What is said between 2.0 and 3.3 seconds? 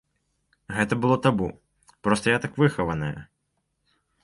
проста я так выхаваная.